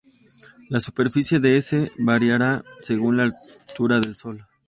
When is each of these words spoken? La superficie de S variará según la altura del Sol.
La 0.69 0.79
superficie 0.79 1.39
de 1.39 1.57
S 1.57 1.91
variará 1.99 2.63
según 2.79 3.17
la 3.17 3.25
altura 3.69 3.99
del 3.99 4.15
Sol. 4.15 4.47